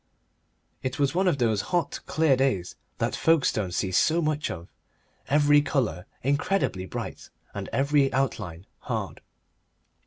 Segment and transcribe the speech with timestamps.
[0.81, 4.67] It was one of those hot, clear days that Folkestone sees so much of,
[5.27, 9.21] every colour incredibly bright and every outline hard.